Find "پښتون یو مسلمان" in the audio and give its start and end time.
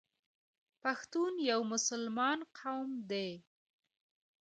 0.81-2.39